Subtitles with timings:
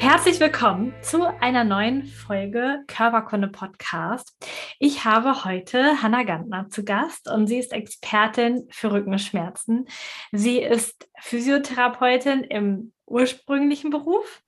[0.00, 4.32] Herzlich willkommen zu einer neuen Folge Körperkunde Podcast.
[4.78, 9.88] Ich habe heute Hanna Gantner zu Gast und sie ist Expertin für Rückenschmerzen.
[10.30, 14.42] Sie ist Physiotherapeutin im ursprünglichen Beruf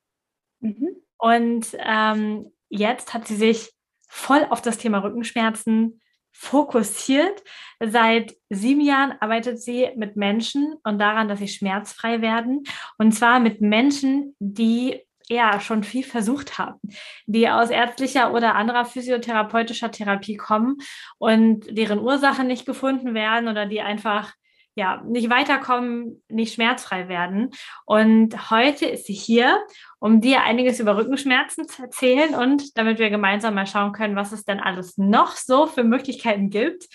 [0.61, 0.97] mhm.
[1.19, 3.73] und ähm, jetzt hat sie sich
[4.09, 6.01] voll auf das Thema Rückenschmerzen
[6.33, 7.43] fokussiert.
[7.81, 12.63] Seit sieben Jahren arbeitet sie mit Menschen und daran, dass sie schmerzfrei werden.
[12.99, 16.81] Und zwar mit Menschen, die ja schon viel versucht haben,
[17.27, 20.79] die aus ärztlicher oder anderer physiotherapeutischer Therapie kommen
[21.19, 24.33] und deren Ursachen nicht gefunden werden oder die einfach
[24.77, 27.51] ja, nicht weiterkommen, nicht schmerzfrei werden.
[27.87, 29.61] Und heute ist sie hier,
[29.99, 34.33] um dir einiges über Rückenschmerzen zu erzählen und damit wir gemeinsam mal schauen können, was
[34.33, 36.87] es denn alles noch so für Möglichkeiten gibt,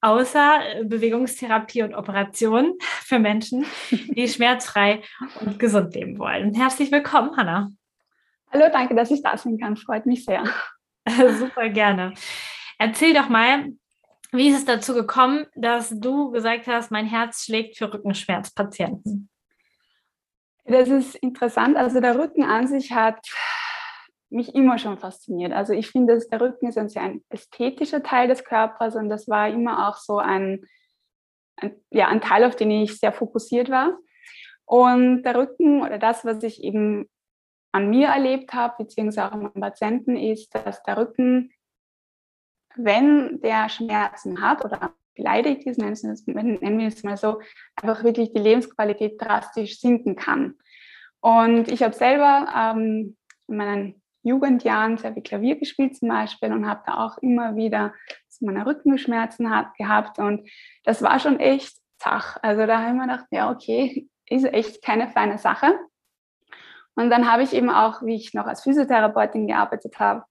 [0.00, 5.02] außer Bewegungstherapie und Operation für Menschen, die schmerzfrei
[5.40, 6.52] und gesund leben wollen.
[6.54, 7.70] Herzlich willkommen, Hanna.
[8.52, 9.76] Hallo, danke, dass ich da sein kann.
[9.76, 10.44] Freut mich sehr.
[11.38, 12.14] Super gerne.
[12.78, 13.72] Erzähl doch mal,
[14.32, 19.28] wie ist es dazu gekommen, dass du gesagt hast, mein Herz schlägt für Rückenschmerzpatienten?
[20.64, 21.76] Das ist interessant.
[21.76, 23.24] Also der Rücken an sich hat
[24.30, 25.52] mich immer schon fasziniert.
[25.52, 29.48] Also ich finde, der Rücken ist ein sehr ästhetischer Teil des Körpers und das war
[29.48, 30.64] immer auch so ein,
[31.56, 33.96] ein, ja, ein Teil, auf den ich sehr fokussiert war.
[34.64, 37.08] Und der Rücken oder das, was ich eben
[37.72, 41.52] an mir erlebt habe, beziehungsweise auch an Patienten, ist, dass der Rücken,
[42.76, 47.40] wenn der Schmerzen hat oder beleidigt ist, nennen wir es mal so,
[47.80, 50.54] einfach wirklich die Lebensqualität drastisch sinken kann.
[51.20, 53.16] Und ich habe selber ähm,
[53.46, 57.94] in meinen Jugendjahren sehr viel Klavier gespielt zum Beispiel und habe da auch immer wieder
[58.28, 60.48] so meine Rückenschmerzen hat, gehabt und
[60.84, 62.38] das war schon echt zach.
[62.42, 65.78] Also da habe ich mir gedacht, ja okay, ist echt keine feine Sache.
[66.96, 70.24] Und dann habe ich eben auch, wie ich noch als Physiotherapeutin gearbeitet habe,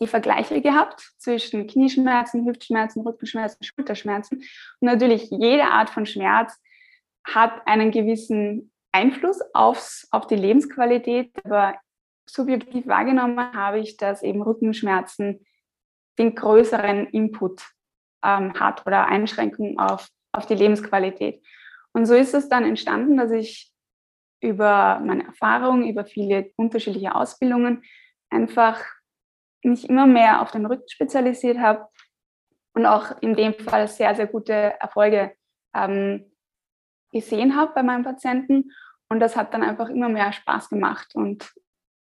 [0.00, 4.38] die Vergleiche gehabt zwischen Knieschmerzen, Hüftschmerzen, Rückenschmerzen, Schulterschmerzen.
[4.38, 6.60] Und natürlich jede Art von Schmerz
[7.24, 11.32] hat einen gewissen Einfluss aufs, auf die Lebensqualität.
[11.44, 11.76] Aber
[12.26, 15.46] subjektiv wahrgenommen habe ich, dass eben Rückenschmerzen
[16.18, 17.62] den größeren Input
[18.24, 21.42] ähm, hat oder Einschränkungen auf, auf die Lebensqualität.
[21.92, 23.71] Und so ist es dann entstanden, dass ich
[24.42, 27.82] über meine Erfahrungen, über viele unterschiedliche Ausbildungen
[28.30, 28.82] einfach
[29.62, 31.86] mich immer mehr auf den Rücken spezialisiert habe
[32.74, 35.36] und auch in dem Fall sehr, sehr gute Erfolge
[35.74, 36.32] ähm,
[37.12, 38.72] gesehen habe bei meinen Patienten.
[39.08, 41.14] Und das hat dann einfach immer mehr Spaß gemacht.
[41.14, 41.52] Und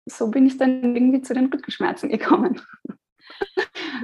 [0.07, 2.61] so bin ich dann irgendwie zu den Rückenschmerzen gekommen.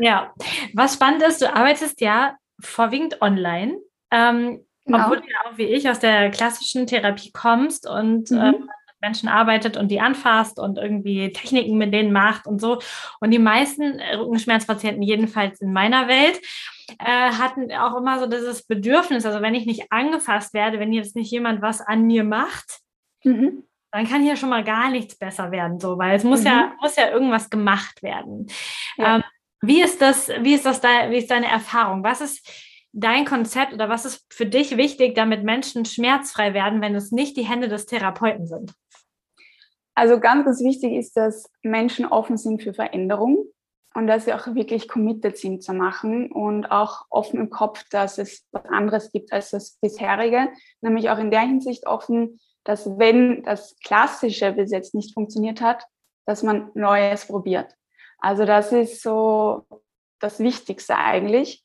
[0.00, 0.32] Ja,
[0.74, 3.78] was spannend ist, du arbeitest ja vorwiegend online.
[4.10, 5.04] Ähm, Genau.
[5.04, 8.38] Obwohl du ja auch wie ich aus der klassischen Therapie kommst und mhm.
[8.38, 8.52] äh,
[9.00, 12.80] Menschen arbeitet und die anfasst und irgendwie Techniken mit denen macht und so.
[13.20, 16.40] Und die meisten Rückenschmerzpatienten, jedenfalls in meiner Welt,
[16.98, 21.16] äh, hatten auch immer so dieses Bedürfnis, also wenn ich nicht angefasst werde, wenn jetzt
[21.16, 22.80] nicht jemand was an mir macht,
[23.24, 23.64] mhm.
[23.92, 26.46] dann kann hier schon mal gar nichts besser werden, so, weil es muss mhm.
[26.46, 28.46] ja, muss ja irgendwas gemacht werden.
[28.96, 29.16] Ja.
[29.16, 29.22] Ähm,
[29.60, 32.02] wie ist das, wie ist das da, wie ist deine Erfahrung?
[32.02, 32.48] Was ist,
[32.92, 37.36] dein Konzept oder was ist für dich wichtig, damit Menschen schmerzfrei werden, wenn es nicht
[37.36, 38.72] die Hände des Therapeuten sind?
[39.94, 43.44] Also ganz, ganz wichtig ist, dass Menschen offen sind für Veränderung
[43.94, 48.18] und dass sie auch wirklich committed sind zu machen und auch offen im Kopf, dass
[48.18, 53.42] es was anderes gibt als das bisherige, nämlich auch in der Hinsicht offen, dass wenn
[53.42, 55.84] das Klassische bis jetzt nicht funktioniert hat,
[56.26, 57.74] dass man Neues probiert.
[58.18, 59.66] Also das ist so
[60.20, 61.64] das Wichtigste eigentlich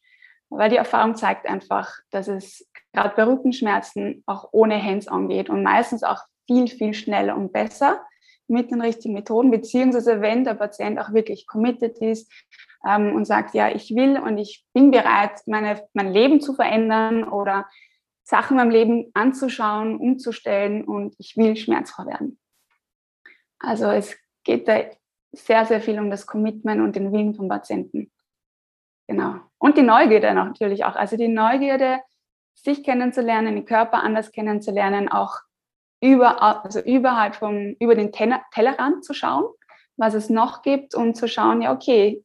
[0.57, 5.63] weil die Erfahrung zeigt einfach, dass es gerade bei Rückenschmerzen auch ohne Hands-on geht und
[5.63, 8.01] meistens auch viel, viel schneller und besser
[8.47, 12.31] mit den richtigen Methoden, beziehungsweise wenn der Patient auch wirklich committed ist
[12.88, 17.23] ähm, und sagt, ja, ich will und ich bin bereit, meine, mein Leben zu verändern
[17.23, 17.65] oder
[18.23, 22.39] Sachen in meinem Leben anzuschauen, umzustellen und ich will schmerzfrei werden.
[23.59, 24.81] Also es geht da
[25.31, 28.12] sehr, sehr viel um das Commitment und den Willen vom Patienten.
[29.07, 29.35] Genau.
[29.57, 30.95] Und die Neugierde natürlich auch.
[30.95, 32.01] Also die Neugierde,
[32.55, 35.39] sich kennenzulernen, den Körper anders kennenzulernen, auch
[36.01, 39.45] über, also überhalb vom, über den Tellerrand zu schauen,
[39.97, 42.23] was es noch gibt und zu schauen, ja, okay,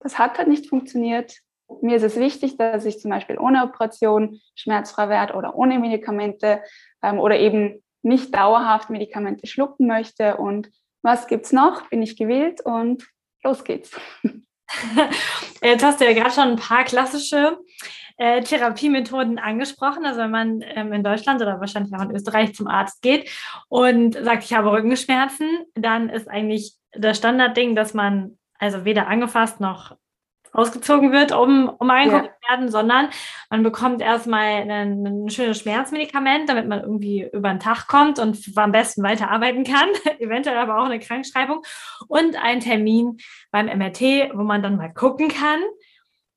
[0.00, 1.38] das hat halt nicht funktioniert.
[1.82, 6.62] Mir ist es wichtig, dass ich zum Beispiel ohne Operation schmerzfrei werde oder ohne Medikamente
[7.02, 10.36] ähm, oder eben nicht dauerhaft Medikamente schlucken möchte.
[10.36, 10.70] Und
[11.02, 11.88] was gibt's noch?
[11.90, 13.06] Bin ich gewillt und
[13.42, 13.98] los geht's.
[15.62, 17.58] Jetzt hast du ja gerade schon ein paar klassische
[18.16, 20.04] äh, Therapiemethoden angesprochen.
[20.04, 23.30] Also wenn man ähm, in Deutschland oder wahrscheinlich auch in Österreich zum Arzt geht
[23.68, 29.60] und sagt, ich habe Rückenschmerzen, dann ist eigentlich das Standardding, dass man also weder angefasst
[29.60, 29.96] noch
[30.58, 32.50] ausgezogen wird, um, um angeguckt ja.
[32.50, 33.10] werden, sondern
[33.48, 38.38] man bekommt erstmal ein, ein schönes Schmerzmedikament, damit man irgendwie über den Tag kommt und
[38.56, 39.88] am besten weiterarbeiten kann,
[40.18, 41.62] eventuell aber auch eine Krankschreibung
[42.08, 43.18] und einen Termin
[43.52, 45.60] beim MRT, wo man dann mal gucken kann,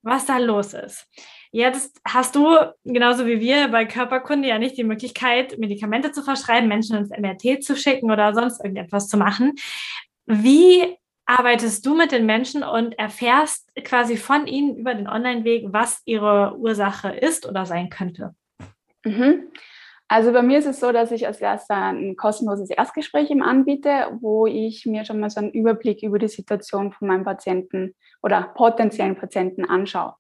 [0.04, 1.08] was da los ist.
[1.52, 6.70] Jetzt hast du, genauso wie wir bei Körperkunde, ja nicht die Möglichkeit, Medikamente zu verschreiben,
[6.70, 9.56] Menschen ins MRT zu schicken oder sonst irgendetwas zu machen.
[10.26, 10.98] Wie
[11.38, 16.58] arbeitest du mit den Menschen und erfährst quasi von ihnen über den Online-Weg, was ihre
[16.58, 18.36] Ursache ist oder sein könnte?
[19.06, 19.52] Mhm.
[20.08, 24.18] Also bei mir ist es so, dass ich als erster ein kostenloses Erstgespräch im anbiete,
[24.20, 28.52] wo ich mir schon mal so einen Überblick über die Situation von meinem Patienten oder
[28.54, 30.16] potenziellen Patienten anschaue.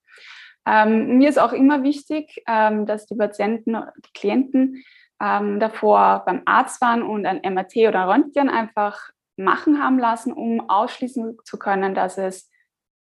[0.65, 4.81] Ähm, mir ist auch immer wichtig, ähm, dass die Patienten die Klienten
[5.21, 10.69] ähm, davor beim Arzt waren und ein MRT oder Röntgen einfach machen haben lassen, um
[10.69, 12.49] ausschließen zu können, dass es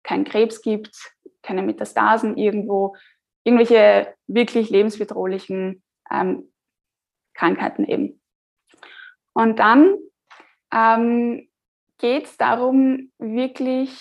[0.02, 2.96] keinen Krebs gibt, keine Metastasen irgendwo,
[3.44, 6.52] irgendwelche wirklich lebensbedrohlichen ähm,
[7.34, 8.20] Krankheiten eben.
[9.32, 9.96] Und dann
[10.72, 11.48] ähm,
[11.98, 14.00] geht es darum, wirklich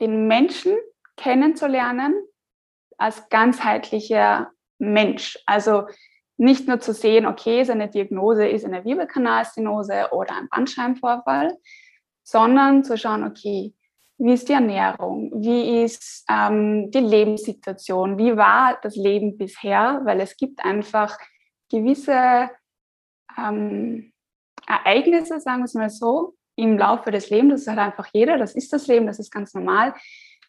[0.00, 0.76] den Menschen
[1.16, 2.14] kennenzulernen
[2.98, 5.38] als ganzheitlicher Mensch.
[5.46, 5.86] Also
[6.42, 11.56] nicht nur zu sehen, okay, seine Diagnose ist eine Wirbelkanalstenose oder ein Bandscheibenvorfall,
[12.24, 13.72] sondern zu schauen, okay,
[14.18, 20.20] wie ist die Ernährung, wie ist ähm, die Lebenssituation, wie war das Leben bisher, weil
[20.20, 21.16] es gibt einfach
[21.70, 22.50] gewisse
[23.38, 24.12] ähm,
[24.66, 28.56] Ereignisse, sagen wir es mal so, im Laufe des Lebens, das hat einfach jeder, das
[28.56, 29.94] ist das Leben, das ist ganz normal,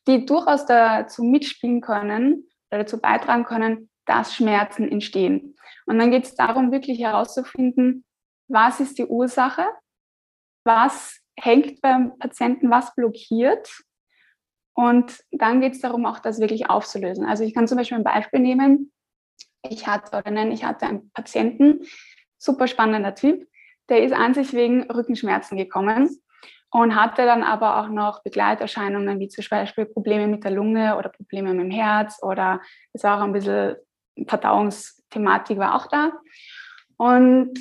[0.08, 5.56] die durchaus dazu mitspielen können oder dazu beitragen können, dass Schmerzen entstehen.
[5.86, 8.06] Und dann geht es darum, wirklich herauszufinden,
[8.48, 9.66] was ist die Ursache,
[10.66, 13.70] was hängt beim Patienten, was blockiert.
[14.76, 17.26] Und dann geht es darum, auch das wirklich aufzulösen.
[17.26, 18.92] Also ich kann zum Beispiel ein Beispiel nehmen.
[19.70, 21.82] Ich hatte, oder nein, ich hatte einen Patienten,
[22.38, 23.48] super spannender Typ,
[23.90, 26.10] der ist an sich wegen Rückenschmerzen gekommen
[26.72, 31.10] und hatte dann aber auch noch Begleiterscheinungen wie zum Beispiel Probleme mit der Lunge oder
[31.10, 32.62] Probleme mit dem Herz oder
[32.94, 33.76] es war auch ein bisschen
[34.28, 36.14] Verdauungsthematik war auch da.
[36.98, 37.54] Und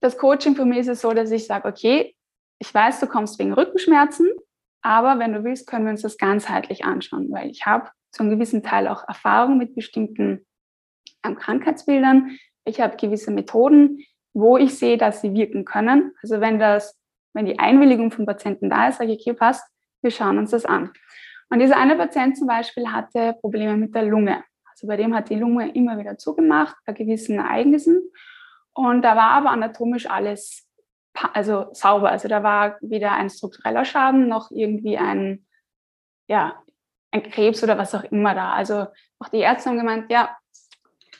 [0.00, 2.14] das Coaching für mich ist es so, dass ich sage, okay,
[2.58, 4.30] ich weiß, du kommst wegen Rückenschmerzen,
[4.82, 8.30] aber wenn du willst, können wir uns das ganzheitlich anschauen, weil ich habe zu einem
[8.30, 10.46] gewissen Teil auch Erfahrung mit bestimmten
[11.24, 12.38] ähm, Krankheitsbildern.
[12.64, 14.00] Ich habe gewisse Methoden,
[14.32, 16.12] wo ich sehe, dass sie wirken können.
[16.22, 16.96] Also wenn das
[17.36, 19.68] wenn die Einwilligung vom Patienten da ist, sage ich, okay, passt,
[20.00, 20.90] wir schauen uns das an.
[21.50, 24.42] Und dieser eine Patient zum Beispiel hatte Probleme mit der Lunge.
[24.76, 28.12] Also bei dem hat die Lunge immer wieder zugemacht bei gewissen Ereignissen.
[28.74, 30.68] Und da war aber anatomisch alles
[31.32, 32.10] also sauber.
[32.10, 35.46] Also da war weder ein struktureller Schaden noch irgendwie ein,
[36.28, 36.62] ja,
[37.10, 38.52] ein Krebs oder was auch immer da.
[38.52, 38.86] Also
[39.18, 40.36] auch die Ärzte haben gemeint, ja,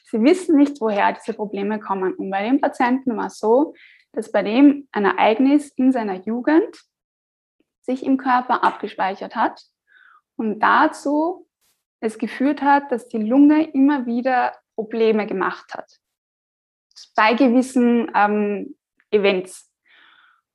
[0.05, 2.13] sie wissen nicht, woher diese Probleme kommen.
[2.13, 3.75] Und bei dem Patienten war es so,
[4.13, 6.77] dass bei dem ein Ereignis in seiner Jugend
[7.83, 9.63] sich im Körper abgespeichert hat
[10.37, 11.46] und dazu
[12.07, 15.91] es geführt hat, dass die Lunge immer wieder Probleme gemacht hat
[17.15, 18.77] bei gewissen ähm,
[19.11, 19.71] Events.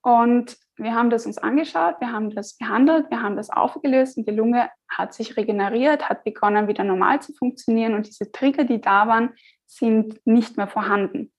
[0.01, 4.27] Und wir haben das uns angeschaut, wir haben das behandelt, wir haben das aufgelöst und
[4.27, 8.81] die Lunge hat sich regeneriert, hat begonnen wieder normal zu funktionieren und diese Trigger, die
[8.81, 9.33] da waren,
[9.67, 11.31] sind nicht mehr vorhanden.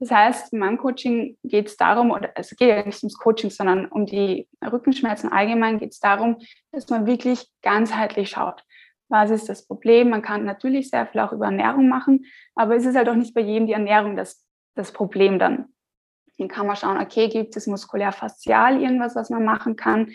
[0.00, 3.50] Das heißt, in meinem Coaching geht es darum, oder es geht ja nicht ums Coaching,
[3.50, 6.38] sondern um die Rückenschmerzen allgemein geht es darum,
[6.70, 8.62] dass man wirklich ganzheitlich schaut.
[9.08, 10.10] Was ist das Problem?
[10.10, 13.34] Man kann natürlich sehr viel auch über Ernährung machen, aber es ist halt auch nicht
[13.34, 15.66] bei jedem die Ernährung das, das Problem dann.
[16.38, 20.12] Dann kann man schauen, okay, gibt es muskulär-faszial irgendwas, was man machen kann?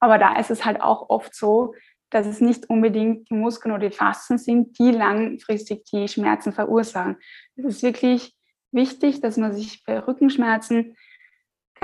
[0.00, 1.74] Aber da ist es halt auch oft so,
[2.10, 7.16] dass es nicht unbedingt die Muskeln oder die Faszen sind, die langfristig die Schmerzen verursachen.
[7.56, 8.34] Es ist wirklich
[8.72, 10.96] wichtig, dass man sich bei Rückenschmerzen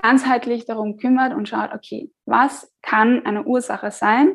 [0.03, 4.35] ganzheitlich darum kümmert und schaut, okay, was kann eine Ursache sein.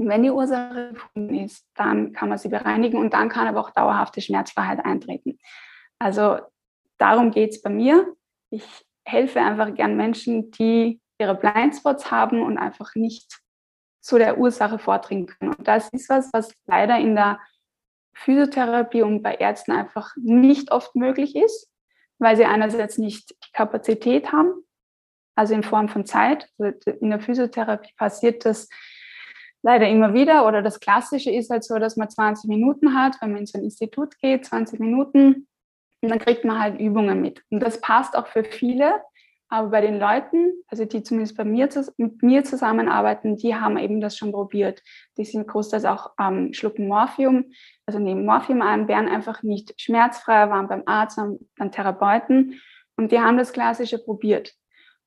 [0.00, 3.70] Wenn die Ursache gefunden ist, dann kann man sie bereinigen und dann kann aber auch
[3.70, 5.38] dauerhafte Schmerzfreiheit eintreten.
[5.98, 6.38] Also
[6.98, 8.14] darum geht es bei mir.
[8.50, 13.40] Ich helfe einfach gern Menschen, die ihre Blindspots haben und einfach nicht
[14.00, 15.54] zu der Ursache vordringen können.
[15.54, 17.40] Und das ist was, was leider in der
[18.14, 21.68] Physiotherapie und bei Ärzten einfach nicht oft möglich ist,
[22.18, 24.52] weil sie einerseits nicht die Kapazität haben,
[25.34, 26.48] also in Form von Zeit.
[26.58, 28.68] Also in der Physiotherapie passiert das
[29.62, 33.32] leider immer wieder oder das Klassische ist halt so, dass man 20 Minuten hat, wenn
[33.32, 35.48] man in so ein Institut geht, 20 Minuten
[36.00, 37.42] und dann kriegt man halt Übungen mit.
[37.50, 39.00] Und das passt auch für viele,
[39.50, 44.00] aber bei den Leuten, also die zumindest bei mir mit mir zusammenarbeiten, die haben eben
[44.00, 44.82] das schon probiert.
[45.16, 47.46] Die sind großteils auch ähm, schlucken Morphium,
[47.86, 52.60] also nehmen Morphium an, wären einfach nicht schmerzfrei, waren beim Arzt, waren beim Therapeuten
[52.96, 54.52] und die haben das Klassische probiert.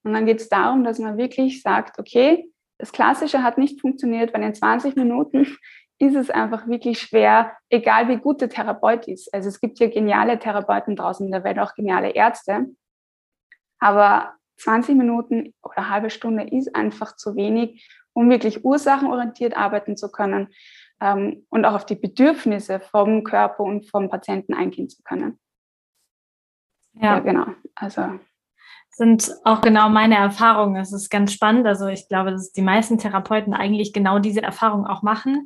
[0.04, 4.34] Und dann geht es darum, dass man wirklich sagt, okay, das Klassische hat nicht funktioniert,
[4.34, 5.46] weil in 20 Minuten
[6.00, 9.32] ist es einfach wirklich schwer, egal wie gut der Therapeut ist.
[9.34, 12.66] Also es gibt ja geniale Therapeuten draußen in der Welt, auch geniale Ärzte.
[13.78, 19.96] Aber 20 Minuten oder eine halbe Stunde ist einfach zu wenig, um wirklich ursachenorientiert arbeiten
[19.96, 20.50] zu können
[21.00, 25.40] ähm, und auch auf die Bedürfnisse vom Körper und vom Patienten eingehen zu können.
[26.94, 27.46] Ja, ja genau.
[27.76, 28.20] Also
[29.02, 30.76] sind auch genau meine Erfahrungen.
[30.76, 31.66] Es ist ganz spannend.
[31.66, 35.46] Also ich glaube, dass die meisten Therapeuten eigentlich genau diese Erfahrung auch machen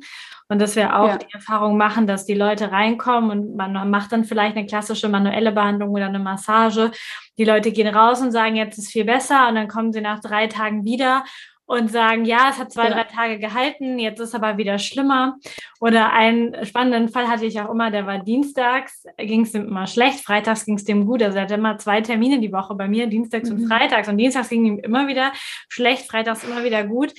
[0.50, 1.16] und dass wir auch ja.
[1.16, 5.52] die Erfahrung machen, dass die Leute reinkommen und man macht dann vielleicht eine klassische manuelle
[5.52, 6.90] Behandlung oder eine Massage.
[7.38, 10.20] Die Leute gehen raus und sagen, jetzt ist viel besser und dann kommen sie nach
[10.20, 11.24] drei Tagen wieder
[11.66, 12.94] und sagen, ja, es hat zwei, ja.
[12.94, 15.36] drei Tage gehalten, jetzt ist aber wieder schlimmer.
[15.80, 19.86] Oder einen spannenden Fall hatte ich auch immer, der war dienstags, ging es ihm immer
[19.86, 21.22] schlecht, freitags ging es dem gut.
[21.22, 23.56] Also er hatte immer zwei Termine die Woche bei mir, dienstags mhm.
[23.56, 24.08] und freitags.
[24.08, 25.32] Und dienstags ging ihm immer wieder
[25.68, 27.12] schlecht, freitags immer wieder gut.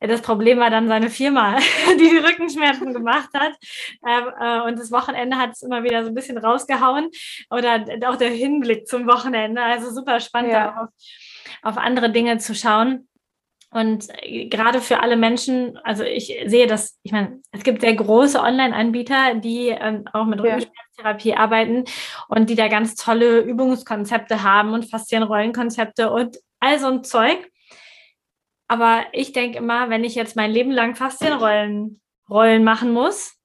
[0.00, 1.58] Das Problem war dann seine Firma,
[2.00, 3.52] die die Rückenschmerzen gemacht hat.
[4.06, 7.10] Ähm, äh, und das Wochenende hat es immer wieder so ein bisschen rausgehauen.
[7.50, 9.62] Oder auch der Hinblick zum Wochenende.
[9.62, 10.82] Also super spannend, ja.
[10.82, 10.88] auf,
[11.62, 13.09] auf andere Dinge zu schauen.
[13.72, 17.94] Und äh, gerade für alle Menschen, also ich sehe das, ich meine, es gibt sehr
[17.94, 21.84] große Online-Anbieter, die ähm, auch mit Rückenschmerztherapie arbeiten
[22.28, 27.50] und die da ganz tolle Übungskonzepte haben und Faszienrollenkonzepte und all so ein Zeug.
[28.66, 32.00] Aber ich denke immer, wenn ich jetzt mein Leben lang Faszienrollen
[32.30, 33.36] Rollen machen muss,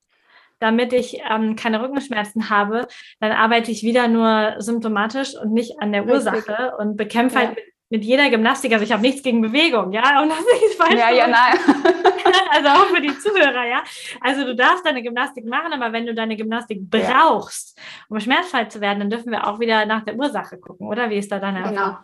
[0.60, 2.88] damit ich ähm, keine Rückenschmerzen habe,
[3.20, 7.56] dann arbeite ich wieder nur symptomatisch und nicht an der Ursache und bekämpfe halt ja.
[7.56, 10.76] halt mit mit jeder Gymnastik, also ich habe nichts gegen Bewegung, ja, und das ist
[10.76, 11.00] falsch.
[11.00, 11.58] Ja, ja, nein.
[12.52, 13.84] also auch für die Zuhörer, ja.
[14.22, 18.82] Also du darfst deine Gymnastik machen, aber wenn du deine Gymnastik brauchst, um schmerzfrei zu
[18.82, 21.10] werden, dann dürfen wir auch wieder nach der Ursache gucken, oder?
[21.10, 21.70] Wie ist da deine genau.
[21.70, 21.98] Erfahrung?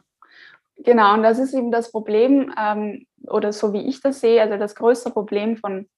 [0.83, 4.57] Genau, und das ist eben das Problem, ähm, oder so wie ich das sehe, also
[4.57, 5.89] das größte Problem von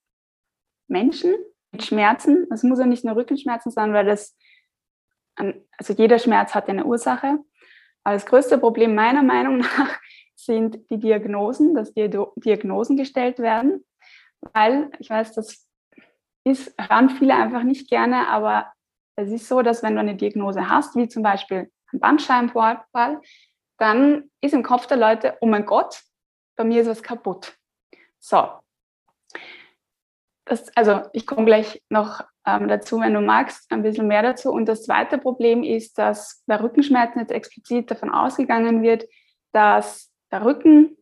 [0.88, 1.34] Menschen
[1.72, 2.48] mit Schmerzen.
[2.52, 4.36] Es muss ja nicht nur Rückenschmerzen sein, weil das,
[5.36, 7.40] also jeder Schmerz hat eine Ursache.
[8.04, 10.00] Das größte Problem meiner Meinung nach
[10.36, 13.86] sind die Diagnosen, dass die Diagnosen gestellt werden,
[14.54, 15.66] weil ich weiß, das
[16.44, 18.74] ist, hören viele einfach nicht gerne, aber
[19.16, 23.22] es ist so, dass wenn du eine Diagnose hast, wie zum Beispiel ein Bandscheibenvorfall,
[23.78, 26.02] dann ist im Kopf der Leute, oh mein Gott,
[26.56, 27.58] bei mir ist was kaputt.
[28.20, 28.50] So.
[30.46, 34.52] Das, also ich komme gleich noch ähm, dazu, wenn du magst, ein bisschen mehr dazu.
[34.52, 39.06] Und das zweite Problem ist, dass bei Rückenschmerzen jetzt explizit davon ausgegangen wird,
[39.52, 40.98] dass der Rücken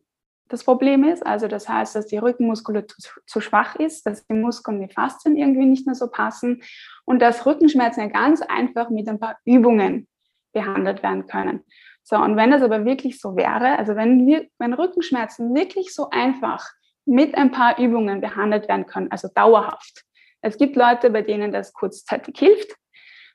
[0.48, 1.24] das Problem ist.
[1.26, 5.36] Also das heißt, dass die Rückenmuskulatur zu, zu schwach ist, dass die Muskeln, die Faszien
[5.36, 6.62] irgendwie nicht mehr so passen
[7.04, 10.08] und dass Rückenschmerzen ja ganz einfach mit ein paar Übungen
[10.52, 11.64] behandelt werden können.
[12.04, 16.10] So, und wenn das aber wirklich so wäre, also wenn, wir, wenn Rückenschmerzen wirklich so
[16.10, 16.68] einfach
[17.04, 20.04] mit ein paar Übungen behandelt werden können, also dauerhaft,
[20.42, 22.76] es gibt Leute, bei denen das kurzzeitig hilft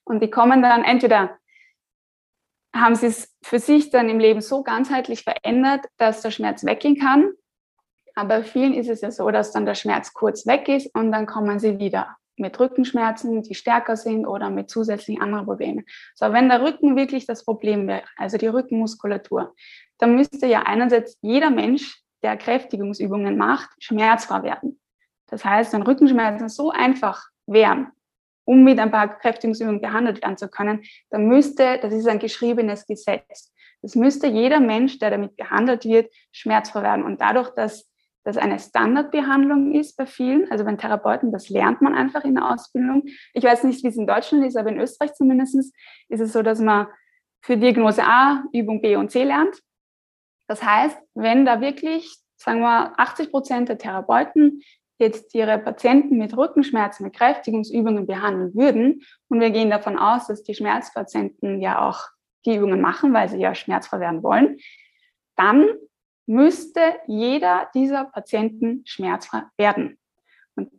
[0.03, 1.37] und die kommen dann entweder
[2.75, 6.99] haben sie es für sich dann im Leben so ganzheitlich verändert, dass der Schmerz weggehen
[6.99, 7.31] kann.
[8.13, 11.25] Aber vielen ist es ja so, dass dann der Schmerz kurz weg ist und dann
[11.25, 15.85] kommen sie wieder mit Rückenschmerzen, die stärker sind oder mit zusätzlichen anderen Problemen.
[16.13, 19.55] So, wenn der Rücken wirklich das Problem wäre, also die Rückenmuskulatur,
[19.97, 24.79] dann müsste ja einerseits jeder Mensch, der Kräftigungsübungen macht, schmerzfrei werden.
[25.27, 27.91] Das heißt, wenn Rückenschmerzen so einfach wären,
[28.45, 32.85] um mit ein paar Kräftigungsübungen behandelt werden zu können, dann müsste, das ist ein geschriebenes
[32.85, 37.05] Gesetz, das müsste jeder Mensch, der damit behandelt wird, schmerzfrei werden.
[37.05, 37.91] Und dadurch, dass
[38.23, 42.51] das eine Standardbehandlung ist bei vielen, also bei Therapeuten, das lernt man einfach in der
[42.51, 43.03] Ausbildung.
[43.33, 46.41] Ich weiß nicht, wie es in Deutschland ist, aber in Österreich zumindest ist es so,
[46.41, 46.87] dass man
[47.41, 49.61] für Diagnose A Übung B und C lernt.
[50.47, 54.61] Das heißt, wenn da wirklich sagen wir 80 Prozent der Therapeuten
[54.99, 60.43] jetzt ihre Patienten mit Rückenschmerzen, mit Kräftigungsübungen behandeln würden, und wir gehen davon aus, dass
[60.43, 62.01] die Schmerzpatienten ja auch
[62.45, 64.57] die Übungen machen, weil sie ja schmerzfrei werden wollen,
[65.35, 65.67] dann
[66.25, 69.97] müsste jeder dieser Patienten schmerzfrei werden.
[70.55, 70.71] Und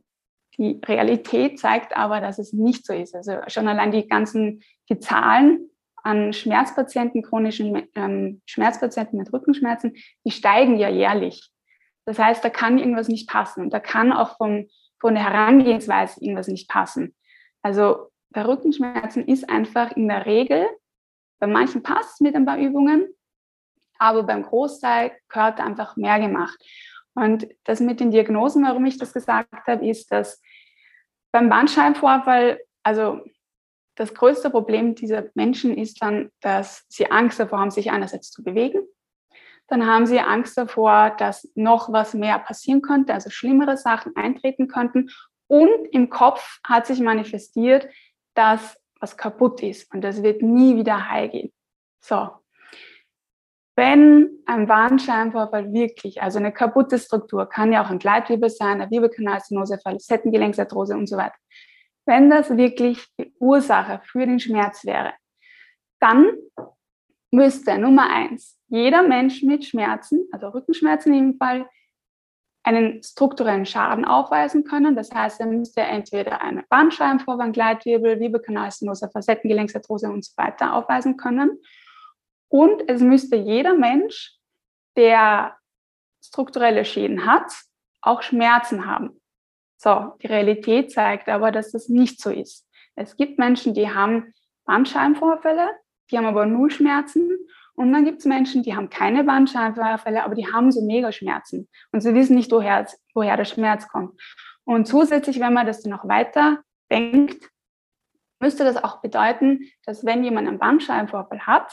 [0.59, 3.15] die Realität zeigt aber, dass es nicht so ist.
[3.15, 5.71] Also schon allein die ganzen die Zahlen
[6.03, 9.95] an Schmerzpatienten, chronischen ähm, Schmerzpatienten mit Rückenschmerzen,
[10.25, 11.51] die steigen ja jährlich.
[12.09, 14.67] Das heißt, da kann irgendwas nicht passen und da kann auch vom,
[14.99, 17.15] von der Herangehensweise irgendwas nicht passen.
[17.61, 20.67] Also bei Rückenschmerzen ist einfach in der Regel,
[21.38, 23.15] bei manchen passt es mit ein paar Übungen,
[23.99, 26.59] aber beim Großteil gehört einfach mehr gemacht.
[27.12, 30.41] Und das mit den Diagnosen, warum ich das gesagt habe, ist, dass
[31.31, 33.21] beim Bandscheibenvorfall, also
[33.97, 38.43] das größte Problem dieser Menschen ist dann, dass sie Angst davor haben, sich einerseits zu
[38.43, 38.88] bewegen
[39.69, 44.67] dann haben sie Angst davor, dass noch was mehr passieren könnte, also schlimmere Sachen eintreten
[44.67, 45.11] könnten.
[45.47, 47.89] Und im Kopf hat sich manifestiert,
[48.35, 51.53] dass was kaputt ist und das wird nie wieder heil gehen.
[52.01, 52.31] So.
[53.77, 58.91] Wenn ein Bandscheibenvorfall wirklich, also eine kaputte Struktur, kann ja auch ein Gleitwirbel sein, eine
[58.91, 61.37] Wirbelkanalstenose, Facettengelenksarthrose und so weiter.
[62.05, 65.13] Wenn das wirklich die Ursache für den Schmerz wäre,
[66.01, 66.27] dann
[67.30, 71.68] müsste Nummer eins jeder Mensch mit Schmerzen, also Rückenschmerzen dem Fall,
[72.62, 74.94] einen strukturellen Schaden aufweisen können.
[74.94, 81.62] Das heißt, er müsste entweder eine Bandscheibenvorwand, Gleitwirbel, Wirbelkanalstenose, Facettengelenksarthrose und so weiter aufweisen können.
[82.49, 84.35] Und es müsste jeder Mensch,
[84.97, 85.56] der
[86.23, 87.50] strukturelle Schäden hat,
[88.02, 89.20] auch Schmerzen haben.
[89.78, 92.66] So, die Realität zeigt aber, dass das nicht so ist.
[92.97, 95.70] Es gibt Menschen, die haben Bandscheibenvorfälle,
[96.11, 97.31] die haben aber null Schmerzen
[97.75, 102.00] und dann gibt es Menschen, die haben keine Bandscheibenvorfälle, aber die haben so Mega-Schmerzen und
[102.00, 104.21] sie wissen nicht, woher, woher der Schmerz kommt.
[104.65, 106.59] Und zusätzlich, wenn man das noch weiter
[106.91, 107.49] denkt,
[108.41, 111.73] müsste das auch bedeuten, dass wenn jemand einen Bandscheibenvorfall hat,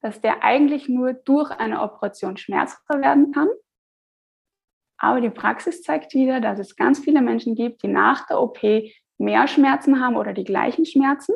[0.00, 3.48] dass der eigentlich nur durch eine Operation schmerzfrei werden kann.
[4.98, 8.60] Aber die Praxis zeigt wieder, dass es ganz viele Menschen gibt, die nach der OP
[9.18, 11.34] mehr Schmerzen haben oder die gleichen Schmerzen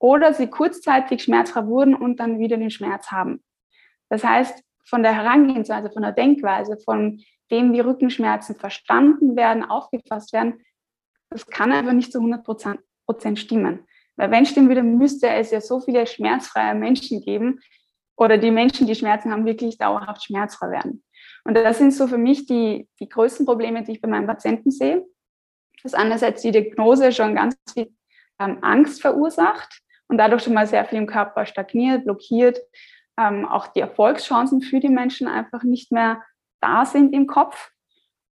[0.00, 3.44] oder sie kurzzeitig schmerzfrei wurden und dann wieder den Schmerz haben.
[4.08, 10.32] Das heißt, von der Herangehensweise, von der Denkweise, von dem, wie Rückenschmerzen verstanden werden, aufgefasst
[10.32, 10.64] werden,
[11.28, 13.86] das kann einfach nicht zu 100 Prozent stimmen.
[14.16, 17.60] Weil wenn stimmen würde, müsste es ja so viele schmerzfreie Menschen geben
[18.16, 21.04] oder die Menschen, die Schmerzen haben, wirklich dauerhaft schmerzfrei werden.
[21.44, 24.70] Und das sind so für mich die, die größten Probleme, die ich bei meinen Patienten
[24.70, 25.06] sehe.
[25.82, 27.94] Dass einerseits die Diagnose schon ganz viel
[28.38, 32.58] ähm, Angst verursacht, und dadurch schon mal sehr viel im Körper stagniert, blockiert,
[33.16, 36.22] ähm, auch die Erfolgschancen für die Menschen einfach nicht mehr
[36.60, 37.70] da sind im Kopf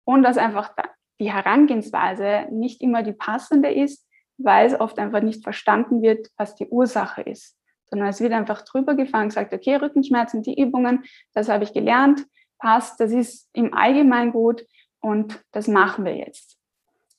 [0.03, 0.71] und dass einfach
[1.19, 4.05] die Herangehensweise nicht immer die passende ist,
[4.37, 8.63] weil es oft einfach nicht verstanden wird, was die Ursache ist, sondern es wird einfach
[8.63, 12.25] drüber gefangen, sagt, okay, Rückenschmerzen, die Übungen, das habe ich gelernt,
[12.57, 14.65] passt, das ist im Allgemeinen gut
[14.99, 16.57] und das machen wir jetzt.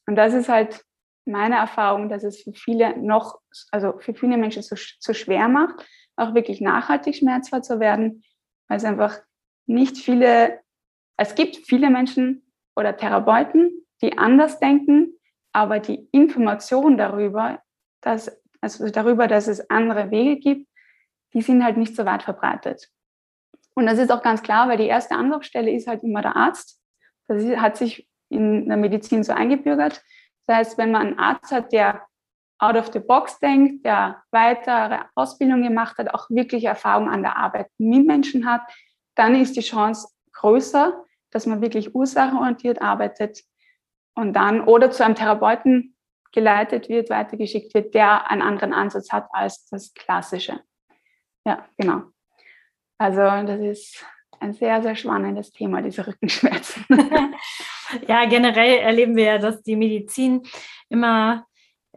[0.06, 0.84] Und das ist halt
[1.28, 5.86] meine Erfahrung, dass es für viele noch, also für viele Menschen zu, zu schwer macht,
[6.16, 8.24] auch wirklich nachhaltig schmerzfrei zu werden,
[8.68, 9.20] weil es einfach
[9.66, 10.60] nicht viele,
[11.16, 15.14] es gibt viele Menschen oder Therapeuten, die anders denken,
[15.52, 17.62] aber die Information darüber,
[18.00, 20.68] dass, also darüber, dass es andere Wege gibt,
[21.34, 22.88] die sind halt nicht so weit verbreitet.
[23.74, 26.80] Und das ist auch ganz klar, weil die erste Anlaufstelle ist halt immer der Arzt.
[27.28, 30.02] Das hat sich in der Medizin so eingebürgert.
[30.48, 32.06] Das heißt, wenn man einen Arzt hat, der
[32.58, 37.36] out of the box denkt, der weitere Ausbildung gemacht hat, auch wirklich Erfahrung an der
[37.36, 38.62] Arbeit mit Menschen hat,
[39.14, 43.44] dann ist die Chance größer, dass man wirklich ursachenorientiert arbeitet
[44.14, 45.94] und dann oder zu einem Therapeuten
[46.32, 50.60] geleitet wird, weitergeschickt wird, der einen anderen Ansatz hat als das klassische.
[51.44, 52.04] Ja, genau.
[52.96, 54.04] Also das ist
[54.40, 56.84] ein sehr, sehr spannendes Thema, diese Rückenschmerzen.
[58.08, 60.42] ja, generell erleben wir ja, dass die Medizin
[60.88, 61.46] immer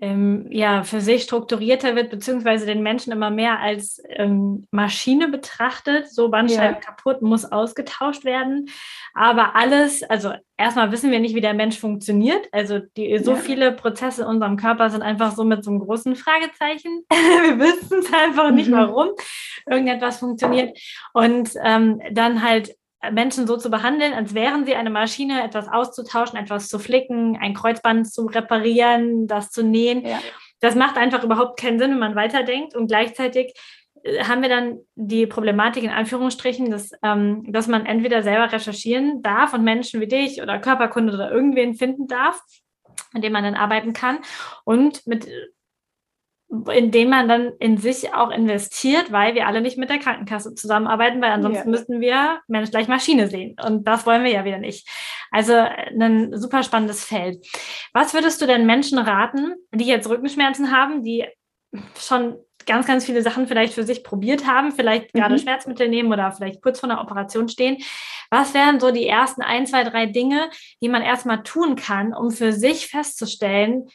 [0.01, 6.11] ähm, ja, für sich strukturierter wird, beziehungsweise den Menschen immer mehr als ähm, Maschine betrachtet.
[6.11, 6.81] So Bandscheiben ja.
[6.81, 8.67] kaputt, muss ausgetauscht werden.
[9.13, 12.47] Aber alles, also erstmal wissen wir nicht, wie der Mensch funktioniert.
[12.51, 13.37] Also die, so ja.
[13.37, 17.05] viele Prozesse in unserem Körper sind einfach so mit so einem großen Fragezeichen.
[17.09, 18.77] wir wissen es einfach nicht, mhm.
[18.77, 19.09] warum
[19.69, 20.75] irgendetwas funktioniert.
[21.13, 22.75] Und ähm, dann halt
[23.09, 27.55] Menschen so zu behandeln, als wären sie eine Maschine, etwas auszutauschen, etwas zu flicken, ein
[27.55, 30.05] Kreuzband zu reparieren, das zu nähen.
[30.05, 30.19] Ja.
[30.59, 32.75] Das macht einfach überhaupt keinen Sinn, wenn man weiterdenkt.
[32.75, 33.55] Und gleichzeitig
[34.03, 39.23] äh, haben wir dann die Problematik in Anführungsstrichen, dass, ähm, dass man entweder selber recherchieren
[39.23, 42.39] darf und Menschen wie dich oder Körperkunde oder irgendwen finden darf,
[43.13, 44.19] an dem man dann arbeiten kann
[44.63, 45.27] und mit
[46.73, 50.53] in den man dann in sich auch investiert, weil wir alle nicht mit der Krankenkasse
[50.53, 51.71] zusammenarbeiten, weil ansonsten ja.
[51.71, 53.55] müssten wir Mensch gleich Maschine sehen.
[53.65, 54.87] Und das wollen wir ja wieder nicht.
[55.31, 57.45] Also ein super spannendes Feld.
[57.93, 61.25] Was würdest du denn Menschen raten, die jetzt Rückenschmerzen haben, die
[61.97, 62.35] schon
[62.65, 65.19] ganz, ganz viele Sachen vielleicht für sich probiert haben, vielleicht mhm.
[65.19, 67.77] gerade Schmerzmittel nehmen oder vielleicht kurz vor einer Operation stehen.
[68.29, 70.49] Was wären so die ersten ein, zwei, drei Dinge,
[70.81, 73.87] die man erstmal tun kann, um für sich festzustellen,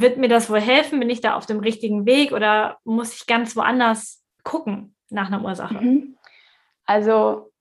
[0.00, 1.00] wird mir das wohl helfen?
[1.00, 5.44] Bin ich da auf dem richtigen Weg oder muss ich ganz woanders gucken nach einer
[5.44, 5.74] Ursache?
[5.74, 6.16] Mhm.
[6.84, 7.52] Also,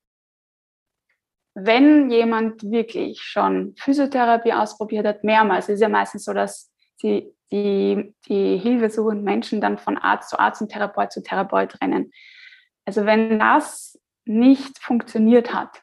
[1.53, 6.71] wenn jemand wirklich schon Physiotherapie ausprobiert hat, mehrmals, ist ja meistens so, dass
[7.01, 12.11] die, die, die hilfesuchenden Menschen dann von Arzt zu Arzt und Therapeut zu Therapeut rennen.
[12.85, 15.81] Also, wenn das nicht funktioniert hat,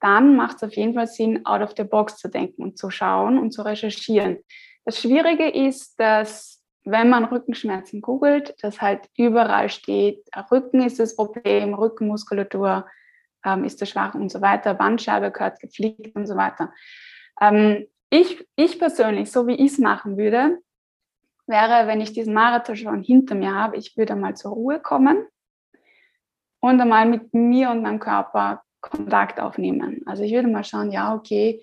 [0.00, 2.90] dann macht es auf jeden Fall Sinn, out of the box zu denken und zu
[2.90, 4.38] schauen und zu recherchieren.
[4.86, 11.16] Das Schwierige ist, dass wenn man Rückenschmerzen googelt, dass halt überall steht, Rücken ist das
[11.16, 12.86] Problem, Rückenmuskulatur
[13.44, 16.72] ähm, ist der schwach und so weiter, Bandscheibe gehört gepflegt und so weiter.
[17.40, 20.58] Ähm, ich, ich persönlich, so wie ich es machen würde,
[21.48, 25.26] wäre, wenn ich diesen Marathon schon hinter mir habe, ich würde mal zur Ruhe kommen
[26.60, 30.02] und einmal mit mir und meinem Körper Kontakt aufnehmen.
[30.06, 31.60] Also ich würde mal schauen, ja, okay,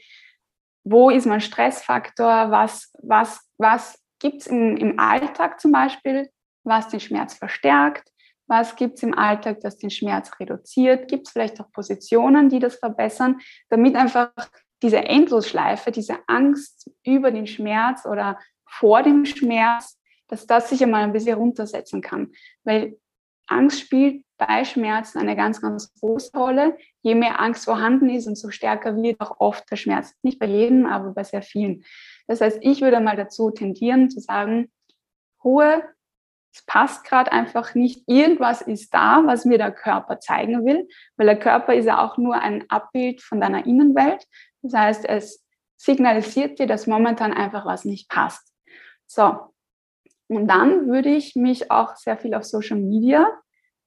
[0.83, 6.29] wo ist mein Stressfaktor, was, was, was gibt es im, Alltag zum Beispiel,
[6.63, 8.09] was den Schmerz verstärkt,
[8.47, 12.59] was gibt es im Alltag, das den Schmerz reduziert, gibt es vielleicht auch Positionen, die
[12.59, 14.31] das verbessern, damit einfach
[14.81, 21.03] diese Endlosschleife, diese Angst über den Schmerz oder vor dem Schmerz, dass das sich einmal
[21.03, 22.31] ein bisschen runtersetzen kann.
[22.63, 22.97] Weil
[23.47, 26.77] Angst spielt bei Schmerzen eine ganz, ganz große Rolle.
[27.01, 30.15] Je mehr Angst vorhanden ist, umso stärker wird auch oft der Schmerz.
[30.21, 31.83] Nicht bei jedem, aber bei sehr vielen.
[32.27, 34.71] Das heißt, ich würde mal dazu tendieren zu sagen,
[35.43, 35.83] Ruhe,
[36.53, 38.03] es passt gerade einfach nicht.
[38.07, 42.17] Irgendwas ist da, was mir der Körper zeigen will, weil der Körper ist ja auch
[42.17, 44.25] nur ein Abbild von deiner Innenwelt.
[44.61, 45.43] Das heißt, es
[45.77, 48.53] signalisiert dir, dass momentan einfach was nicht passt.
[49.07, 49.35] So.
[50.27, 53.27] Und dann würde ich mich auch sehr viel auf Social Media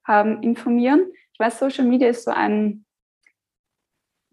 [0.07, 1.11] ähm, informieren.
[1.33, 2.85] Ich weiß, Social Media ist so ein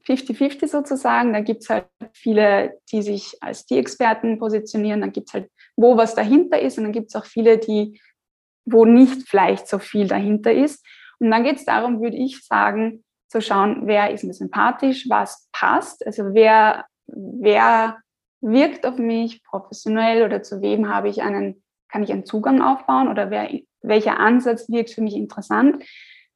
[0.07, 1.33] 50-50 sozusagen.
[1.33, 5.01] Da gibt es halt viele, die sich als die Experten positionieren.
[5.01, 6.79] Dann gibt es halt, wo was dahinter ist.
[6.79, 8.01] Und dann gibt es auch viele, die,
[8.65, 10.85] wo nicht vielleicht so viel dahinter ist.
[11.19, 15.49] Und dann geht es darum, würde ich sagen, zu schauen, wer ist mir sympathisch, was
[15.53, 16.07] passt.
[16.07, 17.99] Also wer, wer
[18.41, 23.09] wirkt auf mich professionell oder zu wem habe ich einen, kann ich einen Zugang aufbauen
[23.09, 23.51] oder wer
[23.85, 25.85] welcher Ansatz wirkt für mich interessant.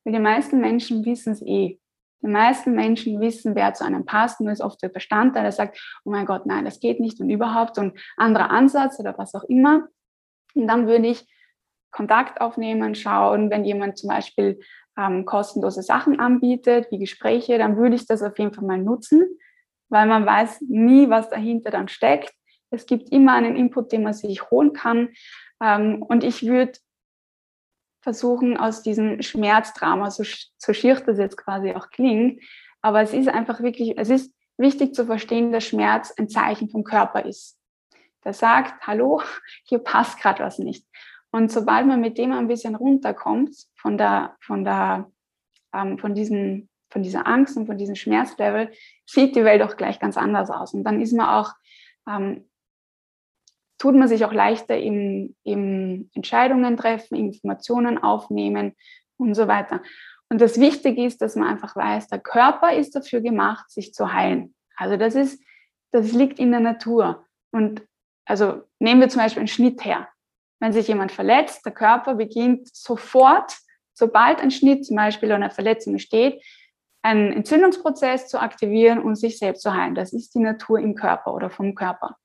[0.05, 1.79] Weil die meisten Menschen wissen es eh.
[2.21, 4.41] Die meisten Menschen wissen, wer zu einem passt.
[4.41, 7.31] Nur ist oft der Verstand, der sagt, oh mein Gott, nein, das geht nicht und
[7.31, 9.89] überhaupt und anderer Ansatz oder was auch immer.
[10.55, 11.27] Und dann würde ich
[11.91, 14.61] Kontakt aufnehmen, schauen, wenn jemand zum Beispiel
[14.99, 19.25] ähm, kostenlose Sachen anbietet, wie Gespräche, dann würde ich das auf jeden Fall mal nutzen,
[19.89, 22.33] weil man weiß nie, was dahinter dann steckt.
[22.71, 25.11] Es gibt immer einen Input, den man sich holen kann.
[25.63, 26.73] Ähm, und ich würde
[28.01, 30.25] versuchen, aus diesem Schmerzdrama, so,
[30.57, 32.43] so schier das jetzt quasi auch klingt,
[32.81, 36.85] aber es ist einfach wirklich, es ist wichtig zu verstehen, dass Schmerz ein Zeichen vom
[36.85, 37.59] Körper ist.
[38.25, 39.23] Der sagt, hallo,
[39.65, 40.85] hier passt gerade was nicht.
[41.31, 45.11] Und sobald man mit dem ein bisschen runterkommt von der, von der,
[45.75, 48.73] ähm, von diesem, von dieser Angst und von diesem Schmerzlevel,
[49.07, 50.73] sieht die Welt auch gleich ganz anders aus.
[50.73, 51.53] Und dann ist man auch
[52.09, 52.48] ähm,
[53.79, 58.75] tut man sich auch leichter im, im Entscheidungen treffen, Informationen aufnehmen
[59.17, 59.83] und so weiter.
[60.29, 64.13] Und das Wichtige ist, dass man einfach weiß, der Körper ist dafür gemacht, sich zu
[64.13, 64.55] heilen.
[64.77, 65.43] Also das ist,
[65.91, 67.25] das liegt in der Natur.
[67.51, 67.83] Und
[68.27, 70.09] also nehmen wir zum Beispiel einen Schnitt her.
[70.61, 73.57] Wenn sich jemand verletzt, der Körper beginnt sofort,
[73.95, 76.43] sobald ein Schnitt zum Beispiel oder eine Verletzung steht,
[77.03, 79.95] einen Entzündungsprozess zu aktivieren und sich selbst zu heilen.
[79.95, 82.17] Das ist die Natur im Körper oder vom Körper.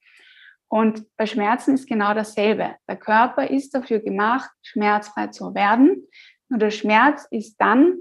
[0.73, 2.77] Und bei Schmerzen ist genau dasselbe.
[2.87, 6.07] Der Körper ist dafür gemacht, schmerzfrei zu werden.
[6.49, 7.99] Nur der Schmerz ist dann,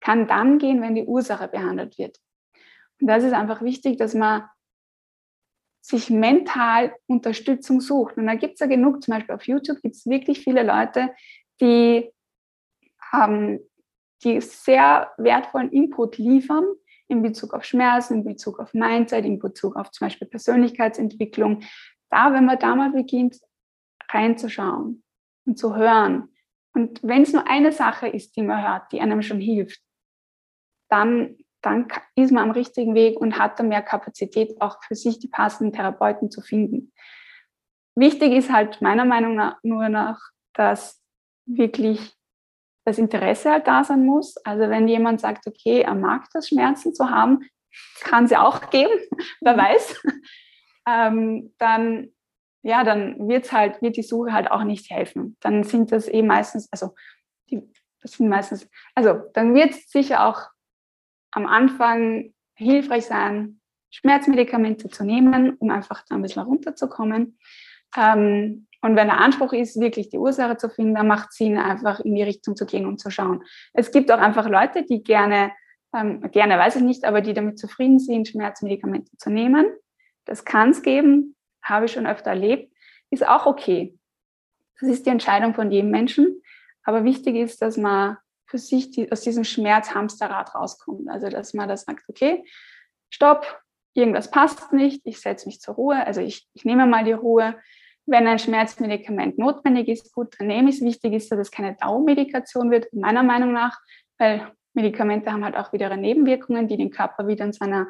[0.00, 2.16] kann dann gehen, wenn die Ursache behandelt wird.
[3.00, 4.44] Und das ist einfach wichtig, dass man
[5.80, 8.16] sich mental Unterstützung sucht.
[8.18, 11.12] Und da gibt es ja genug, zum Beispiel auf YouTube gibt es wirklich viele Leute,
[11.60, 12.08] die,
[13.12, 13.58] ähm,
[14.22, 16.66] die sehr wertvollen Input liefern
[17.08, 21.62] in Bezug auf Schmerzen, in Bezug auf Mindset, in Bezug auf zum Beispiel Persönlichkeitsentwicklung,
[22.10, 23.38] da, wenn man da mal beginnt,
[24.10, 25.02] reinzuschauen
[25.46, 26.28] und zu hören,
[26.74, 29.80] Und wenn es nur eine Sache ist, die man hört, die einem schon hilft,
[30.90, 35.18] dann, dann ist man am richtigen Weg und hat dann mehr Kapazität, auch für sich
[35.18, 36.92] die passenden Therapeuten zu finden.
[37.94, 40.18] Wichtig ist halt meiner Meinung nach nur noch,
[40.52, 41.02] dass
[41.46, 42.14] wirklich
[42.84, 44.36] das Interesse halt da sein muss.
[44.44, 47.48] Also wenn jemand sagt, okay, er mag das, Schmerzen zu haben,
[48.00, 48.92] kann sie auch geben,
[49.40, 49.58] wer mhm.
[49.58, 50.02] weiß,
[50.86, 52.10] ähm, dann
[52.66, 55.36] ja, dann wird's halt, wird die Suche halt auch nicht helfen.
[55.38, 56.96] Dann sind das eh meistens, also
[57.48, 57.62] die,
[58.02, 60.48] das sind meistens, also dann wird es sicher auch
[61.30, 67.38] am Anfang hilfreich sein, Schmerzmedikamente zu nehmen, um einfach da ein bisschen runterzukommen.
[67.96, 71.58] Ähm, und wenn der Anspruch ist, wirklich die Ursache zu finden, dann macht es Sinn,
[71.58, 73.44] einfach in die Richtung zu gehen und zu schauen.
[73.74, 75.52] Es gibt auch einfach Leute, die gerne,
[75.94, 79.66] ähm, gerne weiß ich nicht, aber die damit zufrieden sind, Schmerzmedikamente zu nehmen.
[80.26, 81.36] Das kann es geben
[81.66, 82.72] habe ich schon öfter erlebt,
[83.10, 83.98] ist auch okay.
[84.80, 86.42] Das ist die Entscheidung von jedem Menschen.
[86.84, 91.08] Aber wichtig ist, dass man für sich die, aus diesem Schmerzhamsterrad rauskommt.
[91.08, 92.44] Also, dass man das sagt, okay,
[93.10, 93.60] stopp,
[93.94, 97.58] irgendwas passt nicht, ich setze mich zur Ruhe, also ich, ich nehme mal die Ruhe.
[98.08, 100.82] Wenn ein Schmerzmedikament notwendig ist, gut, dann nehme ich es.
[100.82, 103.80] Wichtig ist, dass es keine Dauermedikation wird, meiner Meinung nach,
[104.18, 107.88] weil Medikamente haben halt auch wieder Nebenwirkungen, die den Körper wieder in seiner,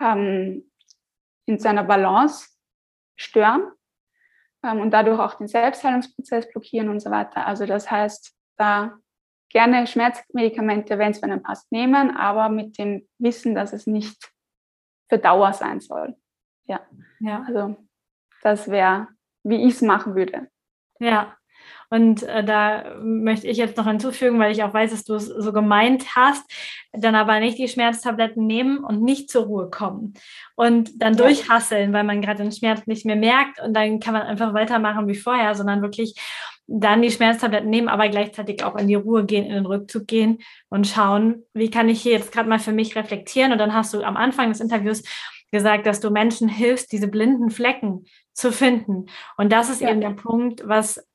[0.00, 0.64] ähm,
[1.46, 2.48] in seiner Balance
[3.16, 3.70] stören
[4.62, 7.46] ähm, und dadurch auch den Selbstheilungsprozess blockieren und so weiter.
[7.46, 8.98] Also das heißt, da
[9.50, 14.32] gerne Schmerzmedikamente, wenn es bei einem passt, nehmen, aber mit dem Wissen, dass es nicht
[15.08, 16.16] für Dauer sein soll.
[16.64, 16.80] Ja,
[17.20, 17.44] ja.
[17.46, 17.76] also
[18.42, 19.08] das wäre,
[19.44, 20.50] wie ich es machen würde.
[20.98, 21.36] Ja,
[21.90, 25.26] und äh, da möchte ich jetzt noch hinzufügen, weil ich auch weiß, dass du es
[25.26, 26.42] so gemeint hast,
[26.92, 30.14] dann aber nicht die Schmerztabletten nehmen und nicht zur Ruhe kommen
[30.54, 31.24] und dann ja.
[31.24, 35.08] durchhasseln, weil man gerade den Schmerz nicht mehr merkt und dann kann man einfach weitermachen
[35.08, 36.14] wie vorher, sondern wirklich
[36.66, 40.38] dann die Schmerztabletten nehmen, aber gleichzeitig auch in die Ruhe gehen, in den Rückzug gehen
[40.70, 43.52] und schauen, wie kann ich hier jetzt gerade mal für mich reflektieren.
[43.52, 45.02] Und dann hast du am Anfang des Interviews
[45.52, 49.06] gesagt, dass du Menschen hilfst, diese blinden Flecken zu finden.
[49.36, 49.90] Und das ist ja.
[49.90, 51.06] eben der Punkt, was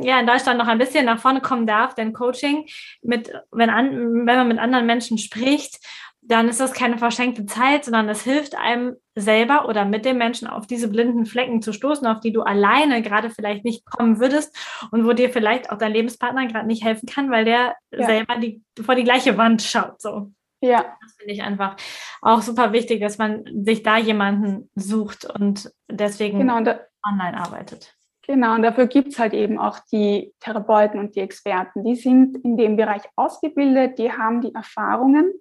[0.00, 2.66] ja, in Deutschland noch ein bisschen nach vorne kommen darf, denn Coaching,
[3.02, 5.78] mit, wenn, an, wenn man mit anderen Menschen spricht,
[6.24, 10.46] dann ist das keine verschenkte Zeit, sondern es hilft einem selber oder mit dem Menschen
[10.46, 14.56] auf diese blinden Flecken zu stoßen, auf die du alleine gerade vielleicht nicht kommen würdest
[14.92, 18.06] und wo dir vielleicht auch dein Lebenspartner gerade nicht helfen kann, weil der ja.
[18.06, 20.00] selber die, vor die gleiche Wand schaut.
[20.00, 20.32] So.
[20.60, 20.96] Ja.
[21.02, 21.76] Das finde ich einfach
[22.20, 27.96] auch super wichtig, dass man sich da jemanden sucht und deswegen genau, da, online arbeitet.
[28.24, 31.82] Genau, und dafür gibt es halt eben auch die Therapeuten und die Experten.
[31.82, 35.32] Die sind in dem Bereich ausgebildet, die haben die Erfahrungen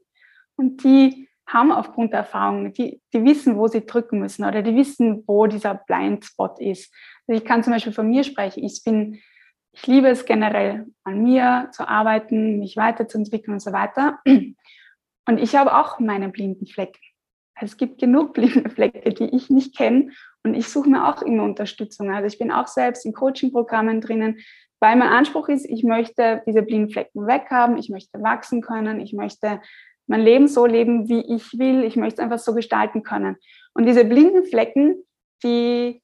[0.55, 4.75] und die haben aufgrund der Erfahrungen, die, die wissen, wo sie drücken müssen oder die
[4.75, 6.93] wissen, wo dieser Blindspot ist.
[7.27, 8.63] Also ich kann zum Beispiel von mir sprechen.
[8.63, 9.19] Ich bin,
[9.73, 14.19] ich liebe es generell, an mir zu arbeiten, mich weiterzuentwickeln und so weiter.
[14.25, 16.99] Und ich habe auch meine blinden Flecken.
[17.59, 20.11] Es gibt genug blinde Flecke, die ich nicht kenne
[20.43, 22.12] und ich suche mir auch immer Unterstützung.
[22.12, 24.39] Also ich bin auch selbst in Coaching-Programmen drinnen,
[24.80, 29.13] weil mein Anspruch ist, ich möchte diese blinden Flecken weghaben, ich möchte wachsen können, ich
[29.13, 29.62] möchte
[30.08, 33.38] mein Leben so leben, wie ich will, ich möchte es einfach so gestalten können.
[33.73, 35.04] Und diese blinden Flecken,
[35.43, 36.01] die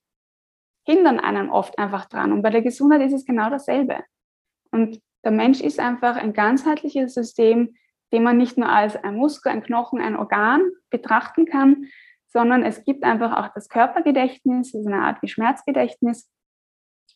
[0.86, 2.32] hindern einen oft einfach dran.
[2.32, 4.04] Und bei der Gesundheit ist es genau dasselbe.
[4.71, 7.76] Und der Mensch ist einfach ein ganzheitliches System,
[8.13, 11.88] den man nicht nur als ein Muskel, ein Knochen, ein Organ betrachten kann,
[12.27, 16.29] sondern es gibt einfach auch das Körpergedächtnis, das ist eine Art wie Schmerzgedächtnis.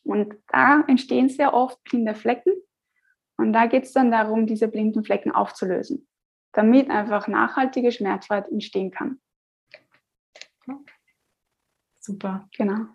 [0.04, 2.52] Und da entstehen sehr oft blinde Flecken.
[3.36, 6.08] Und da geht es dann darum, diese blinden Flecken aufzulösen,
[6.52, 9.20] damit einfach nachhaltige Schmerzfreiheit entstehen kann.
[12.04, 12.48] Super.
[12.56, 12.86] Genau.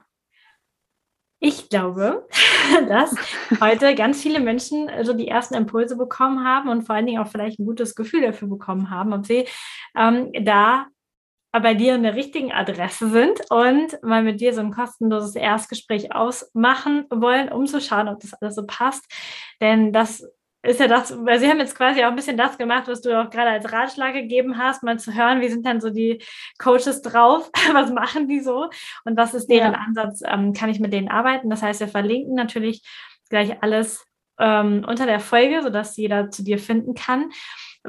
[1.39, 2.27] Ich glaube,
[2.89, 3.15] dass
[3.61, 7.29] heute ganz viele Menschen so die ersten Impulse bekommen haben und vor allen Dingen auch
[7.29, 9.47] vielleicht ein gutes Gefühl dafür bekommen haben, ob sie
[9.95, 10.87] ähm, da
[11.61, 16.13] bei dir in der richtigen Adresse sind und mal mit dir so ein kostenloses Erstgespräch
[16.13, 19.05] ausmachen wollen, um zu schauen, ob das alles so passt.
[19.61, 20.23] Denn das
[20.63, 23.17] ist ja das, weil sie haben jetzt quasi auch ein bisschen das gemacht, was du
[23.19, 26.21] auch gerade als Ratschlag gegeben hast, mal zu hören, wie sind dann so die
[26.57, 28.69] Coaches drauf, was machen die so
[29.05, 29.79] und was ist deren ja.
[29.79, 31.49] Ansatz, ähm, kann ich mit denen arbeiten.
[31.49, 32.83] Das heißt, wir verlinken natürlich
[33.29, 34.05] gleich alles
[34.39, 37.31] ähm, unter der Folge, sodass jeder zu dir finden kann.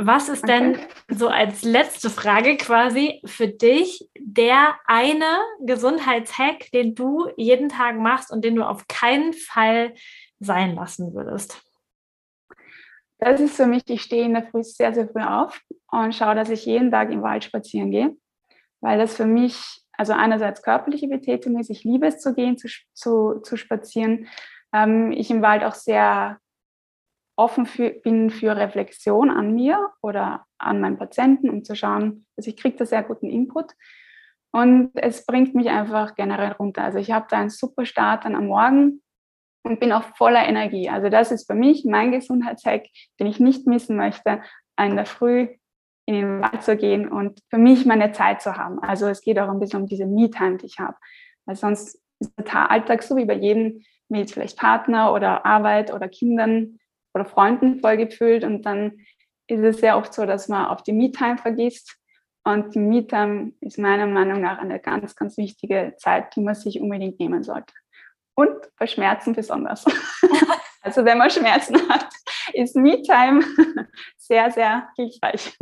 [0.01, 0.77] Was ist okay.
[1.09, 7.97] denn so als letzte Frage quasi für dich der eine Gesundheitshack, den du jeden Tag
[7.99, 9.95] machst und den du auf keinen Fall
[10.39, 11.61] sein lassen würdest?
[13.19, 16.37] Das ist für mich, ich stehe in der Früh sehr, sehr früh auf und schaue,
[16.37, 18.17] dass ich jeden Tag im Wald spazieren gehe,
[18.81, 22.69] weil das für mich, also einerseits körperliche Betätigung ist, ich liebe es zu gehen, zu,
[22.95, 24.29] zu, zu spazieren.
[24.73, 26.39] Ähm, ich im Wald auch sehr
[27.39, 32.51] offen für, bin für Reflexion an mir oder an meinen Patienten, um zu schauen, also
[32.51, 33.73] ich kriege da sehr guten Input.
[34.51, 36.83] Und es bringt mich einfach generell runter.
[36.83, 39.03] Also ich habe da einen super Start dann am Morgen
[39.63, 40.89] und bin auch voller Energie.
[40.89, 42.87] Also das ist für mich mein Gesundheitshack,
[43.21, 44.43] den ich nicht missen möchte,
[44.81, 45.49] in der Früh
[46.07, 48.79] in den Wald zu gehen und für mich meine Zeit zu haben.
[48.79, 50.97] Also es geht auch ein bisschen um diese Me-Time, die ich habe.
[51.45, 56.09] Weil sonst ist der Alltag so wie bei jedem mit vielleicht Partner oder Arbeit oder
[56.09, 56.79] Kindern
[57.15, 58.99] oder Freunden vollgefüllt und dann
[59.47, 61.99] ist es sehr oft so, dass man auf die Me-Time vergisst
[62.45, 66.81] und die Me-Time ist meiner Meinung nach eine ganz, ganz wichtige Zeit, die man sich
[66.81, 67.75] unbedingt nehmen sollte.
[68.35, 69.85] Und bei Schmerzen besonders.
[70.83, 72.09] also wenn man Schmerzen hat,
[72.53, 73.45] ist Me-Time
[74.17, 75.59] sehr, sehr hilfreich.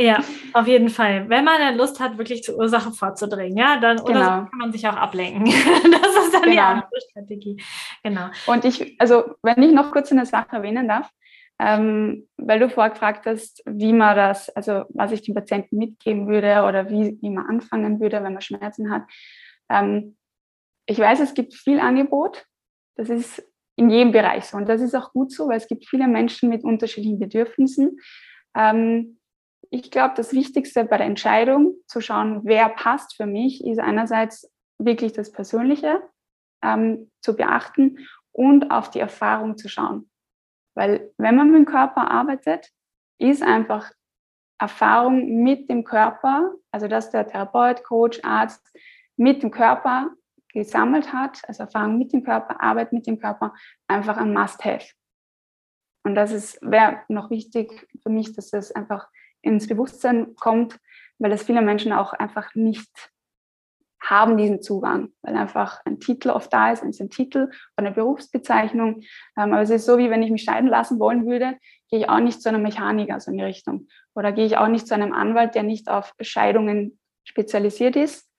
[0.00, 1.28] Ja, auf jeden Fall.
[1.28, 4.24] Wenn man Lust hat, wirklich zur Ursache vorzudringen, ja, dann oder genau.
[4.24, 5.44] so kann man sich auch ablenken.
[5.46, 6.52] das ist dann genau.
[6.52, 7.62] die andere Strategie.
[8.04, 8.28] Genau.
[8.46, 11.10] Und ich, also wenn ich noch kurz eine Sache erwähnen darf,
[11.58, 16.62] ähm, weil du vorgefragt hast, wie man das, also was ich den Patienten mitgeben würde
[16.62, 19.02] oder wie, wie man anfangen würde, wenn man Schmerzen hat.
[19.68, 20.16] Ähm,
[20.86, 22.46] ich weiß, es gibt viel Angebot.
[22.94, 24.56] Das ist in jedem Bereich so.
[24.56, 27.98] Und das ist auch gut so, weil es gibt viele Menschen mit unterschiedlichen Bedürfnissen.
[28.56, 29.17] Ähm,
[29.70, 34.50] ich glaube, das Wichtigste bei der Entscheidung zu schauen, wer passt für mich, ist einerseits
[34.78, 36.02] wirklich das Persönliche
[36.62, 40.10] ähm, zu beachten und auf die Erfahrung zu schauen.
[40.74, 42.70] Weil wenn man mit dem Körper arbeitet,
[43.18, 43.90] ist einfach
[44.60, 48.74] Erfahrung mit dem Körper, also dass der Therapeut, Coach, Arzt
[49.16, 50.10] mit dem Körper
[50.52, 53.54] gesammelt hat, also Erfahrung mit dem Körper, Arbeit mit dem Körper,
[53.86, 54.86] einfach ein Must-Have.
[56.04, 59.08] Und das wäre noch wichtig für mich, dass das einfach
[59.42, 60.78] ins Bewusstsein kommt,
[61.18, 63.10] weil das viele Menschen auch einfach nicht
[64.00, 69.02] haben diesen Zugang, weil einfach ein Titel oft da ist, ein Titel oder eine Berufsbezeichnung.
[69.36, 71.58] Ähm, aber es ist so, wie wenn ich mich scheiden lassen wollen würde,
[71.90, 73.88] gehe ich auch nicht zu einem Mechaniker so in die Richtung.
[74.14, 78.30] Oder gehe ich auch nicht zu einem Anwalt, der nicht auf Scheidungen spezialisiert ist,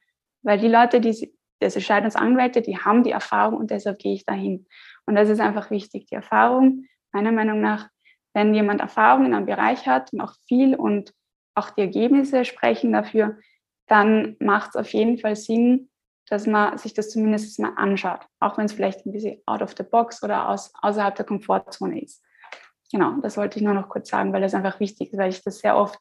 [0.43, 4.65] weil die Leute, die diese Scheidungsanwälte, die haben die Erfahrung und deshalb gehe ich dahin.
[5.05, 6.05] Und das ist einfach wichtig.
[6.05, 7.89] Die Erfahrung, meiner Meinung nach,
[8.33, 11.13] wenn jemand Erfahrung in einem Bereich hat und auch viel und
[11.55, 13.37] auch die Ergebnisse sprechen dafür,
[13.87, 15.89] dann macht es auf jeden Fall Sinn,
[16.29, 19.73] dass man sich das zumindest mal anschaut, auch wenn es vielleicht ein bisschen out of
[19.75, 22.23] the box oder aus, außerhalb der Komfortzone ist.
[22.91, 25.43] Genau, das wollte ich nur noch kurz sagen, weil das einfach wichtig ist, weil ich
[25.43, 25.99] das sehr oft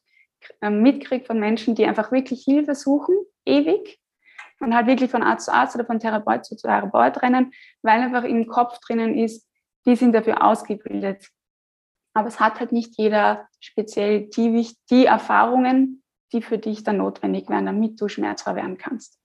[0.61, 3.15] ähm, mitkriege von Menschen, die einfach wirklich Hilfe suchen,
[3.45, 3.99] ewig,
[4.59, 8.23] und halt wirklich von Arzt zu Arzt oder von Therapeut zu Therapeut rennen, weil einfach
[8.23, 9.47] im Kopf drinnen ist,
[9.85, 11.29] die sind dafür ausgebildet,
[12.19, 16.03] aber es hat halt nicht jeder speziell die, die Erfahrungen,
[16.33, 19.17] die für dich dann notwendig wären, damit du schmerzfrei werden kannst.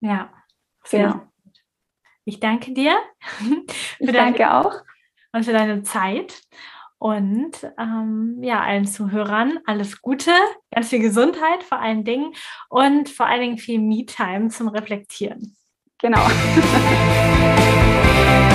[0.00, 0.30] Ja,
[0.84, 1.24] sehr genau.
[1.42, 1.58] gut.
[2.24, 2.98] Ich danke dir.
[3.98, 4.82] ich danke auch.
[5.32, 6.42] Und für deine Zeit.
[6.98, 10.30] Und ähm, ja, allen Zuhörern alles Gute,
[10.70, 12.32] ganz viel Gesundheit vor allen Dingen
[12.68, 15.56] und vor allen Dingen viel Me-Time zum Reflektieren.
[15.98, 16.20] Genau.